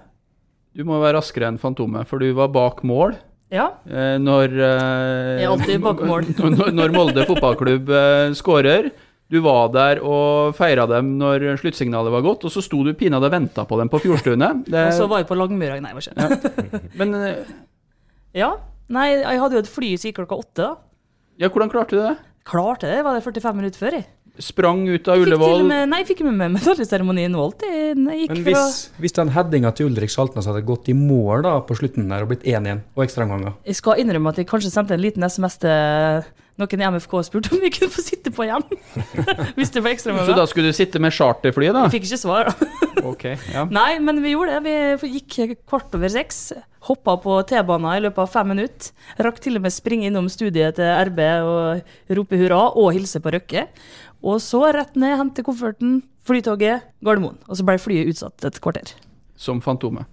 [0.76, 3.16] du må være raskere enn Fantomet, for du var bak mål
[3.52, 3.70] Ja.
[3.88, 6.26] eh, når eh, mål.
[6.40, 8.92] når, når Molde fotballklubb eh, skårer.
[9.30, 13.28] Du var der og feira dem når sluttsignalet var gått, og så sto du pinadø
[13.28, 14.64] og venta på dem på Fjordstuene.
[14.64, 15.82] Det- Og så var jeg på Langmyra.
[15.84, 16.28] Nei, hva skjedde?
[16.72, 16.80] Ja.
[16.96, 17.42] Men eh,
[18.44, 18.54] Ja.
[18.88, 20.64] Nei, jeg hadde jo et fly som gikk klokka åtte.
[20.64, 20.76] da.
[21.44, 22.14] ja, hvordan klarte du det?
[22.48, 23.98] Klarte det, var det 45 minutter før?
[24.00, 24.06] jeg.
[24.40, 25.64] Sprang ut av Ullevål.
[25.68, 29.90] med, nei, jeg fikk med meg medaljeseremonien jeg gikk Men hvis, hvis den headinga til
[29.90, 33.56] Ulrik Saltnes hadde gått i mål da på slutten der og blitt 1-1 og ekstraomganger
[33.68, 37.26] Jeg skal innrømme at jeg kanskje sendte en liten SMS til noen i MFK og
[37.28, 38.64] spurte om vi kunne få sitte på igjen.
[39.58, 40.32] Hvis det var ekstraomganger.
[40.32, 41.86] Så da skulle du sitte med charterflyet, da?
[41.86, 42.50] Jeg fikk ikke svar.
[42.50, 42.72] da.
[43.12, 43.68] okay, ja.
[43.70, 44.74] Nei, men vi gjorde det.
[45.04, 46.48] Vi gikk kvart over seks.
[46.88, 48.90] Hoppa på T-banen i løpet av fem minutter.
[49.22, 53.34] Rakk til og med springe innom studiet til RB og rope hurra og hilse på
[53.38, 53.68] Røkke.
[54.26, 57.38] Og så rett ned, hente kofferten, flytoget, Gardermoen.
[57.48, 58.94] Og så ble flyet utsatt et kvarter.
[59.38, 60.08] Som Fantomet.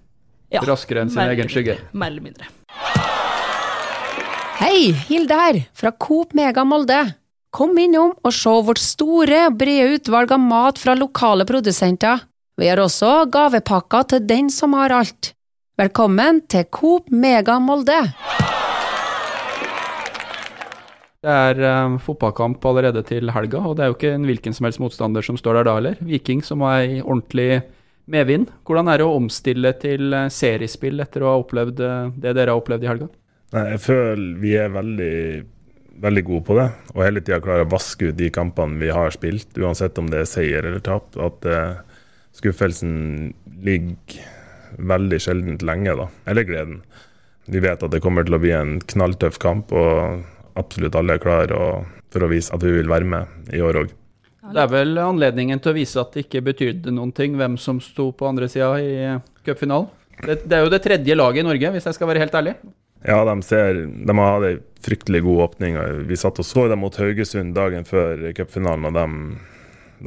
[0.53, 1.79] Ja, Raskere enn sin egen skygge.
[1.79, 1.99] mindre.
[1.99, 2.45] Mer eller mindre.
[4.61, 7.01] Hei, Hilde her, fra Coop Mega Molde.
[7.55, 12.21] Kom innom og se vårt store og brede utvalg av mat fra lokale produsenter.
[12.59, 15.33] Vi har også gavepakker til den som har alt.
[15.79, 17.99] Velkommen til Coop Mega Molde.
[21.25, 24.67] Det er eh, fotballkamp allerede til helga, og det er jo ikke en hvilken som
[24.67, 25.97] helst motstander som står der da heller.
[26.05, 27.63] Viking som har ei ordentlig
[28.11, 28.51] medvind.
[28.67, 32.53] Hvordan er det å omstille til eh, seriespill etter å ha opplevd eh, det dere
[32.53, 33.09] har opplevd i helga?
[33.55, 35.17] Nei, jeg føler vi er veldig,
[36.05, 39.17] veldig gode på det, og hele tida klarer å vaske ut de kampene vi har
[39.17, 41.09] spilt, uansett om det er seier eller tap.
[41.17, 41.81] At uh,
[42.35, 43.31] skuffelsen
[43.65, 44.21] ligger
[44.75, 46.09] veldig sjeldent lenge, da.
[46.29, 46.81] Eller gleden.
[47.49, 50.25] Vi vet at det kommer til å bli en knalltøff kamp, og
[50.55, 53.81] absolutt alle er klare og- for å vise at vi vil være med i år
[53.83, 53.89] òg.
[54.53, 57.79] Det er vel anledningen til å vise at det ikke betydde noen ting hvem som
[57.81, 59.89] sto på andre sida i eh, cupfinalen.
[60.21, 62.53] Det, det er jo det tredje laget i Norge, hvis jeg skal være helt ærlig.
[63.05, 65.75] Ja, de, ser, de har hatt ei fryktelig god åpning.
[66.07, 69.41] Vi satt og så dem mot Haugesund dagen før cupfinalen, og de,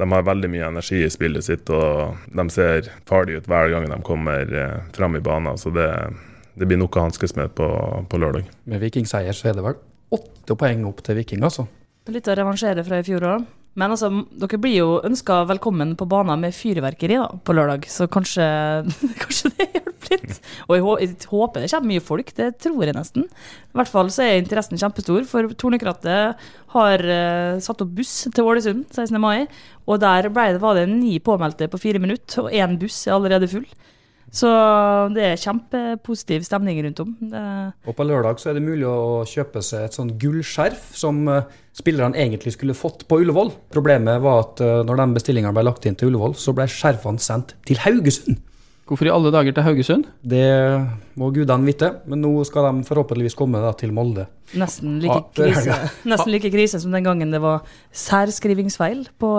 [0.01, 1.69] de har veldig mye energi i spillet sitt.
[1.69, 5.59] Og de ser farlige ut hver gang de kommer frem fram i banen.
[5.61, 5.87] Så det,
[6.59, 7.69] det blir noe å hanskes med på,
[8.09, 8.49] på lørdag.
[8.67, 9.79] Med vikingseier så er det vel
[10.49, 11.67] åtte poeng opp til Viking, altså.
[12.09, 13.47] Litt å revansjere fra i fjor òg.
[13.77, 14.09] Men altså,
[14.41, 18.43] dere blir jo ønska velkommen på banen med fyrverkeri da, på lørdag, så kanskje,
[19.21, 20.39] kanskje det hjelper litt.
[20.65, 23.27] Og jeg, jeg håper det kommer mye folk, det tror jeg nesten.
[23.29, 28.49] I hvert fall så er interessen kjempestor, for Tornekrattet har uh, satt opp buss til
[28.49, 29.21] Ålesund 16.
[29.21, 29.45] mai,
[29.85, 33.51] og der ble var det ni påmeldte på fire minutter, og én buss er allerede
[33.53, 33.69] full.
[34.35, 34.49] Så
[35.15, 37.15] det er kjempepositiv stemning rundt om.
[37.31, 37.43] Det,
[37.89, 41.47] Og på lørdag så er det mulig å kjøpe seg et sånn gullskjerf som eh,
[41.77, 43.53] spillerne egentlig skulle fått på Ullevål.
[43.73, 47.23] Problemet var at eh, når den bestillinga ble lagt inn til Ullevål, så ble skjerfene
[47.23, 48.37] sendt til Haugesund.
[48.89, 50.05] Hvorfor i alle dager til Haugesund?
[50.25, 50.45] Det
[51.19, 54.23] må gudene vite, men nå skal de forhåpentligvis komme da til Molde.
[54.57, 55.75] Nesten like, krise,
[56.09, 59.29] nesten like krise som den gangen det var særskrivingsfeil på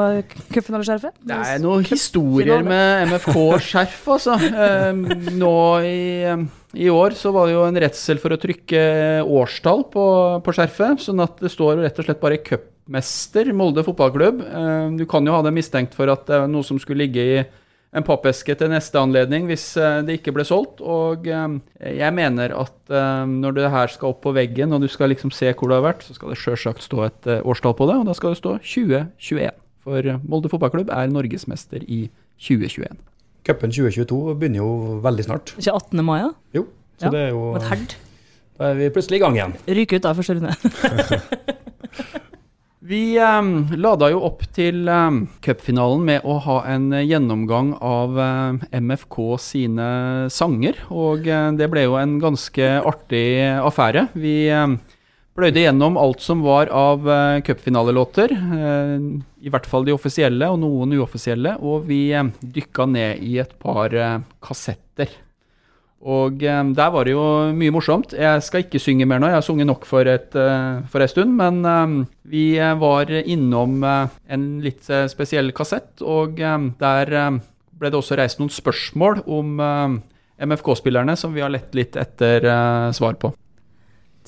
[0.55, 1.17] cupfinaleskjerfet.
[1.27, 4.39] Det er noen historier med MFK-skjerf, altså.
[4.61, 4.93] Eh,
[5.41, 5.55] nå
[5.87, 6.43] i, eh,
[6.85, 8.83] i år så var det jo en redsel for å trykke
[9.25, 10.05] årstall på,
[10.45, 14.45] på skjerfet, sånn at det står rett og slett bare cupmester Molde fotballklubb.
[14.47, 17.25] Eh, du kan jo ha det mistenkt for at det er noe som skulle ligge
[17.25, 17.41] i
[17.91, 20.83] en pappeske til neste anledning hvis eh, det ikke ble solgt.
[20.83, 21.57] Og eh,
[21.99, 25.33] jeg mener at eh, når det her skal opp på veggen, og du skal liksom
[25.35, 28.11] se hvor det har vært, så skal det sjølsagt stå et årstall på det, og
[28.11, 29.63] da skal det stå 2021.
[29.81, 32.05] For Molde fotballklubb er norgesmester i
[32.41, 33.01] 2021.
[33.49, 35.55] Cupen 2022 begynner jo veldig snart.
[35.57, 36.05] Ikke 18.
[36.05, 36.35] mai, da?
[36.61, 36.67] Jo,
[37.01, 37.45] så Ja, det er jo.
[38.61, 39.57] Da er vi plutselig i gang igjen.
[39.81, 40.53] Ryke ut av første runde.
[42.81, 48.17] Vi um, lada jo opp til um, cupfinalen med å ha en eh, gjennomgang av
[48.17, 49.89] um, MFK sine
[50.33, 53.27] sanger, og uh, det ble jo en ganske artig
[53.61, 54.07] affære.
[54.17, 54.79] Vi um,
[55.37, 58.97] pløyde gjennom alt som var av uh, cupfinalelåter, Uh,
[59.41, 63.53] i hvert fall de offisielle og noen uoffisielle, og vi um, dykka ned i et
[63.61, 65.13] par uh, kassetter.
[66.01, 68.15] Og um, der var det jo mye morsomt.
[68.17, 71.13] Jeg skal ikke synge mer nå, jeg har sunget nok for, et, uh, for en
[71.13, 71.35] stund.
[71.37, 77.13] Men um, vi var innom uh, en litt spesiell kassett, og um, der
[77.81, 79.61] ble det også reist noen spørsmål om
[80.41, 83.33] MFK-spillerne som vi har lett litt etter uh, svar på.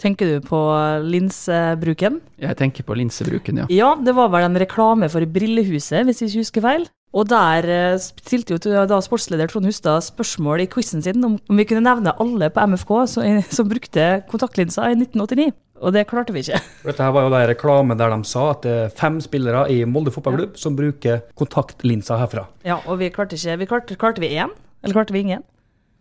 [0.03, 0.59] Tenker du på
[1.05, 2.19] linsebruken?
[2.41, 3.67] Jeg tenker på linsebruken, ja.
[3.73, 6.87] Ja, det var vel en reklame for Brillehuset, hvis jeg ikke husker feil.
[7.13, 11.61] Og der eh, stilte jo da sportsleder Trond Hustad spørsmål i quizen sin om, om
[11.61, 15.53] vi kunne nevne alle på MFK som, som brukte kontaktlinser i 1989.
[15.83, 16.61] Og det klarte vi ikke.
[16.87, 19.81] Dette her var jo en reklame der de sa at det er fem spillere i
[19.85, 22.47] Molde fotballklubb som bruker kontaktlinser herfra.
[22.65, 24.55] Ja, Og vi klarte ikke vi klarte, klarte vi én?
[24.83, 25.43] Eller klarte vi ingen?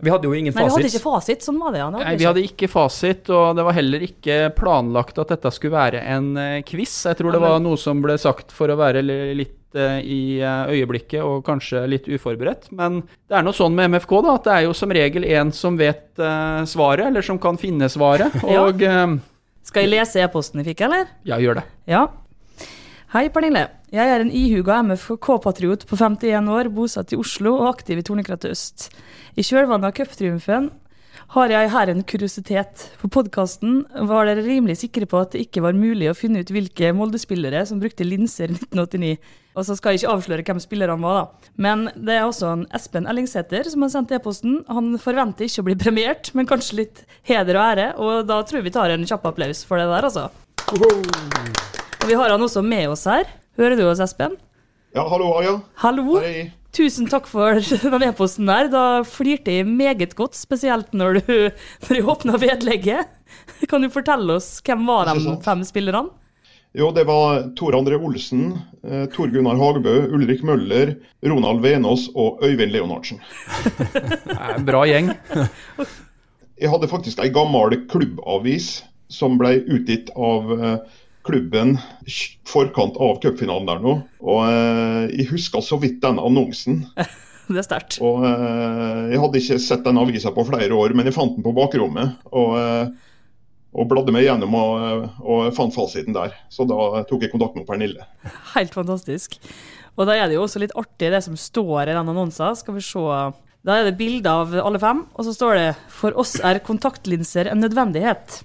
[0.02, 1.46] Vi hadde jo ingen Nei, vi hadde ikke fasit.
[1.46, 1.88] Sånn var det, ja.
[1.94, 5.78] Det Nei, vi hadde ikke fasit, og det var heller ikke planlagt at dette skulle
[5.78, 6.94] være en eh, quiz.
[7.10, 10.74] Jeg tror det var noe som ble sagt for å være litt eh, i eh,
[10.74, 12.72] øyeblikket og kanskje litt uforberedt.
[12.78, 15.54] Men det er noe sånn med MFK da, at det er jo som regel en
[15.56, 16.24] som vet
[16.70, 18.42] svaret, eller som kan finne svaret.
[18.58, 19.06] Og ja.
[19.62, 21.06] Skal jeg lese e-posten jeg fikk, eller?
[21.28, 21.68] ja, gjør det.
[21.90, 22.08] Ja.
[23.14, 23.68] Hei, Pernille.
[23.92, 28.54] Jeg er en ihuga MFK-patriot på 51 år, bosatt i Oslo og aktiv i Tornekrattet
[28.54, 28.86] øst.
[29.36, 30.70] I kjølvannet av cuptriumfen
[31.36, 32.86] har jeg her en kuriositet.
[33.02, 36.54] På podkasten var dere rimelig sikre på at det ikke var mulig å finne ut
[36.56, 39.18] hvilke Molde-spillere som brukte linser i 1989.
[39.60, 41.52] Og så skal jeg ikke avsløre hvem spillerne var, da.
[41.68, 44.62] Men det er også en Espen Ellingsæter som har sendt e-posten.
[44.72, 47.92] Han forventer ikke å bli premiert, men kanskje litt heder og ære.
[48.00, 50.32] Og da tror jeg vi tar en kjapp applaus for det der, altså.
[52.00, 53.28] Og vi har han også med oss her.
[53.60, 54.38] Hører du oss, Espen?
[54.96, 55.64] Ja, hallo, Arild.
[55.84, 56.20] Hallo.
[56.24, 56.52] Hei.
[56.72, 57.60] Tusen takk for
[57.94, 58.70] den e-posten der.
[58.72, 61.34] Da flirte jeg meget godt, spesielt når du,
[61.88, 63.12] når jeg åpna vedlegget.
[63.72, 66.14] Kan du fortelle oss hvem var de fem spillerne?
[66.72, 68.54] Jo, det var Tor André Olsen,
[68.88, 70.94] eh, Tor Gunnar Hagebø, Ulrik Møller,
[71.28, 73.20] Ronald Venås og Øyvind Leonardsen.
[74.56, 75.12] en Bra gjeng.
[76.56, 78.78] Jeg hadde faktisk ei gammel klubbavis
[79.12, 81.76] som ble utgitt av eh, klubben
[82.50, 83.98] forkant av cupfinalen der nå.
[84.24, 86.86] Og eh, jeg husker så vidt den annonsen.
[87.52, 88.00] Det er sterkt.
[88.06, 91.46] Og eh, jeg hadde ikke sett den avisa på flere år, men jeg fant den
[91.46, 92.18] på bakrommet.
[92.32, 93.12] Og, eh,
[93.72, 96.36] og bladde meg gjennom og, eh, og fant fasiten der.
[96.54, 98.08] Så da tok jeg kontakt med Pernille.
[98.56, 99.40] Helt fantastisk.
[99.98, 102.56] Og da er det jo også litt artig det som står i den annonsen.
[102.60, 103.08] Skal vi se.
[103.68, 107.52] Da er det bilde av alle fem, og så står det For oss er kontaktlinser
[107.52, 108.40] en nødvendighet.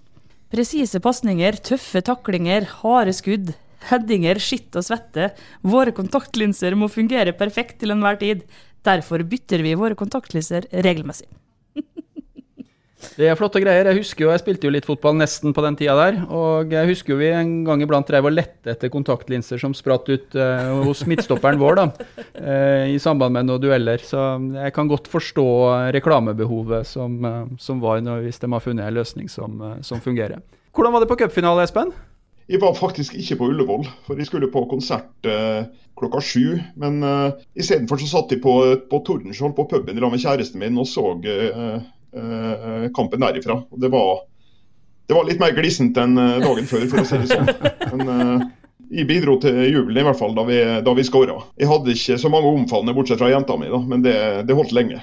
[0.46, 3.48] Presise pasninger, tøffe taklinger, harde skudd,
[3.88, 5.32] headinger, skitt og svette.
[5.66, 8.44] Våre kontaktlinser må fungere perfekt til enhver tid.
[8.86, 11.26] Derfor bytter vi våre kontaktlinser regelmessig.
[13.16, 13.88] Det er flotte greier.
[13.90, 16.18] Jeg husker jo, jeg spilte jo litt fotball nesten på den tida der.
[16.32, 20.08] Og jeg husker jo vi en gang iblant drev og lette etter kontaktlinser som spratt
[20.08, 21.86] ut eh, hos midtstopperen vår, da.
[22.40, 24.00] eh, I samband med noen dueller.
[24.00, 24.24] Så
[24.56, 25.46] jeg kan godt forstå
[25.96, 30.00] reklamebehovet som, eh, som var når, hvis de har funnet en løsning som, eh, som
[30.00, 30.40] fungerer.
[30.76, 31.92] Hvordan var det på cupfinale, Espen?
[32.46, 35.66] Jeg var faktisk ikke på Ullevål, for jeg skulle på konsert eh,
[35.98, 36.60] klokka sju.
[36.78, 38.52] Men eh, istedenfor så satt jeg på,
[38.88, 41.80] på Tordenskjold på puben sammen med kjæresten min og så eh,
[42.96, 43.60] kampen derifra.
[43.76, 44.24] Det var,
[45.06, 47.50] det var litt mer glissent enn eh, dagen før, for å si det sånn.
[47.94, 48.46] Men eh,
[49.00, 51.38] jeg bidro til jubelen i hvert fall da vi, da vi skåra.
[51.58, 54.74] Jeg hadde ikke så mange omfavnende bortsett fra jenta mi, da, men det, det holdt
[54.76, 55.00] lenge.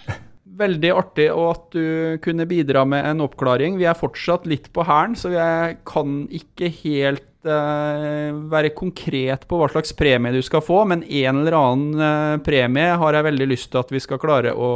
[0.53, 3.79] Veldig artig at du kunne bidra med en oppklaring.
[3.79, 9.59] Vi er fortsatt litt på hælen, så jeg kan ikke helt uh, være konkret på
[9.59, 13.49] hva slags premie du skal få, men en eller annen uh, premie har jeg veldig
[13.49, 14.71] lyst til at vi skal klare å,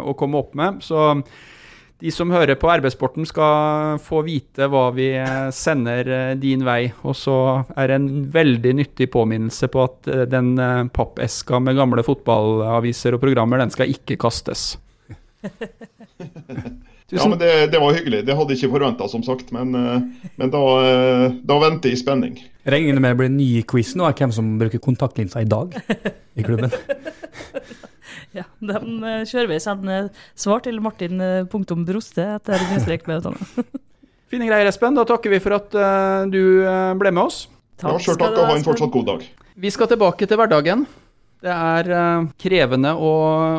[0.00, 0.80] å komme opp med.
[0.86, 1.12] Så
[1.98, 5.08] de som hører på RB-sporten skal få vite hva vi
[5.54, 6.92] sender eh, din vei.
[7.02, 7.38] Og så
[7.74, 13.16] er det en veldig nyttig påminnelse på at eh, den eh, pappeska med gamle fotballaviser
[13.16, 14.70] og programmer, den skal ikke kastes.
[17.08, 18.18] Ja, men det, det var hyggelig.
[18.28, 19.48] Det hadde jeg ikke forventa, som sagt.
[19.56, 20.60] Men, men da,
[21.40, 22.34] da venter jeg i spenning.
[22.68, 25.72] Regner med det blir en ny quiz nå, hvem som bruker kontaktlinser i dag
[26.36, 26.68] i klubben.
[28.36, 29.58] Ja, Den eh, kjører vi.
[29.62, 33.68] Send eh, svar til Martin eh, punktum Broste etter utdanning.
[34.32, 34.96] Fine greier, Espen.
[34.98, 36.60] Da takker vi for at uh, du
[37.00, 37.46] ble med oss.
[37.80, 39.22] Ja, Sjøl takk, og ha en fortsatt god dag.
[39.56, 40.82] Vi skal tilbake til hverdagen.
[41.40, 43.12] Det er uh, krevende å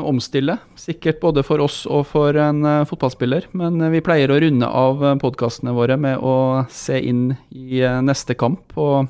[0.06, 3.50] omstille, sikkert både for oss og for en uh, fotballspiller.
[3.58, 8.78] Men vi pleier å runde av podkastene våre med å se inn i neste kamp.
[8.78, 9.10] Og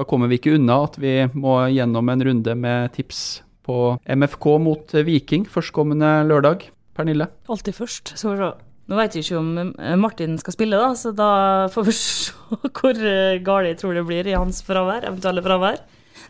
[0.00, 3.26] da kommer vi ikke unna at vi må gjennom en runde med tips
[3.66, 3.76] på
[4.06, 6.68] MFK mot Viking førstkommende lørdag.
[6.96, 7.28] Pernille?
[7.52, 8.14] Alltid først.
[8.16, 8.50] Skal vi se.
[8.86, 11.30] Nå vet jeg ikke om eh, Martin skal spille, da, så da
[11.74, 15.80] får vi se hvor eh, galt jeg tror det blir i hans fravær, eventuelle fravær.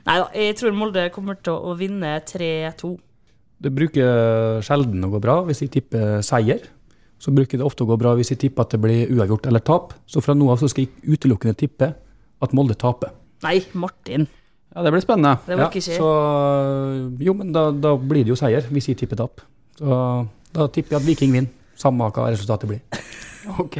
[0.07, 2.94] Nei da, jeg tror Molde kommer til å vinne 3-2.
[3.57, 6.64] Det bruker sjelden å gå bra hvis jeg tipper seier.
[7.20, 9.64] Så bruker det ofte å gå bra hvis jeg tipper at det blir uavgjort eller
[9.64, 9.94] tap.
[10.09, 11.92] Så fra nå av så skal jeg utelukkende tippe
[12.44, 13.14] at Molde taper.
[13.44, 14.27] Nei, Martin.
[14.77, 15.39] Ja, det blir spennende.
[15.49, 16.09] Det ja, så
[17.25, 19.41] jo, men da, da blir det jo seier hvis jeg tipper tap.
[19.79, 20.01] Så
[20.53, 21.49] da tipper jeg at Viking vinner,
[21.81, 22.85] samme hva resultatet blir.
[23.62, 23.77] Ok.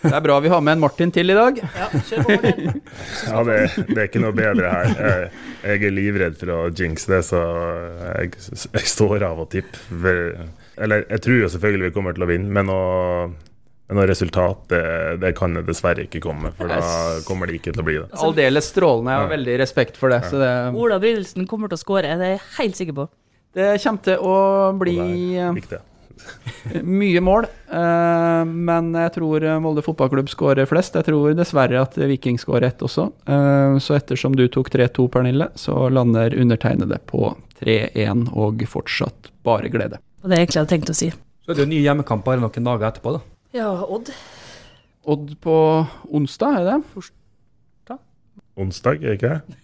[0.00, 1.60] Det er bra vi har med en Martin til i dag.
[1.78, 2.80] Ja, kjør på, Martin.
[3.28, 4.88] Ja, det, det er ikke noe bedre her.
[4.90, 5.28] Jeg,
[5.62, 7.42] jeg er livredd for å jinxe det, så
[8.18, 8.32] jeg,
[8.74, 10.18] jeg står av og tipper.
[10.80, 13.30] Eller jeg tror jo selvfølgelig vi kommer til å vinne, men noe,
[13.90, 14.80] men noe resultat det,
[15.20, 16.52] det kan det dessverre ikke komme.
[16.54, 16.78] For da
[17.26, 18.06] kommer det ikke til å bli det.
[18.22, 19.10] Aldeles strålende.
[19.16, 20.22] Jeg har veldig respekt for det.
[20.30, 23.08] Så det, Ola Brydelsen kommer til å skåre, det er jeg helt sikker på.
[23.58, 24.36] det kommer til å
[24.78, 24.96] bli
[25.42, 25.80] eh,
[27.00, 27.46] mye mål.
[27.72, 30.94] eh, Men jeg tror Molde fotballklubb skårer flest.
[30.98, 33.08] Jeg tror dessverre at Viking skårer ett også.
[33.26, 39.68] Eh, Så ettersom du tok 3-2, Pernille, så lander undertegnede på 3-1 og fortsatt bare
[39.72, 39.98] glede.
[40.22, 41.10] Og det er egentlig jeg hadde tenkt å si.
[41.10, 43.22] Så er det jo ny hjemmekamp bare noen dager etterpå, da.
[43.54, 44.12] Ja, Odd.
[45.02, 45.54] Odd på
[46.14, 46.76] onsdag, er det?
[48.60, 49.56] Onsdag, er ikke det?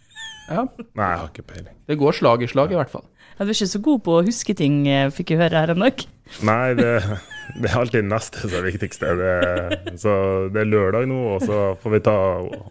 [0.46, 0.62] Ja.
[0.94, 1.74] Nei, jeg har ikke peiling.
[1.90, 3.06] Det går slag i slag, i hvert fall.
[3.36, 5.72] Ja, Du er ikke så god på å huske ting, eh, fikk jeg høre her
[5.74, 6.04] en dag.
[6.46, 6.92] Nei, det,
[7.60, 9.10] det er alltid neste som er det viktigste.
[9.20, 10.14] Det, så
[10.54, 12.14] det er lørdag nå, og så får vi ta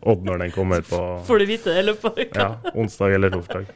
[0.07, 2.47] Odd når den kommer på Får du vite det i løpet av uka?
[2.47, 3.69] ja, onsdag eller torsdag.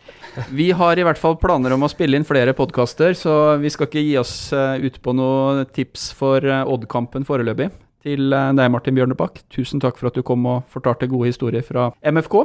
[0.55, 3.87] Vi har i hvert fall planer om å spille inn flere podkaster, så vi skal
[3.91, 7.69] ikke gi oss eh, ut på noe tips for eh, Odd-kampen foreløpig.
[8.03, 11.89] Til deg, Martin Bjørnebakk, tusen takk for at du kom og fortalte gode historier fra
[12.07, 12.37] MFK.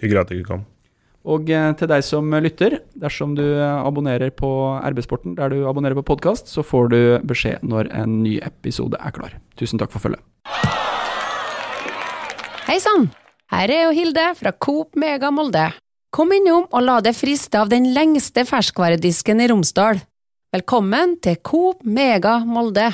[0.00, 0.64] Hyggelig at du kom.
[1.26, 5.98] Og eh, til deg som lytter, dersom du eh, abonnerer på RB-sporten der du abonnerer
[5.98, 9.34] på podkast, så får du beskjed når en ny episode er klar.
[9.58, 10.22] Tusen takk for følget.
[12.66, 13.10] Hei sann!
[13.50, 15.68] Her er jo Hilde fra Coop Mega Molde.
[16.14, 20.00] Kom innom og la deg friste av den lengste ferskvaredisken i Romsdal.
[20.54, 22.88] Velkommen til Coop Mega Molde.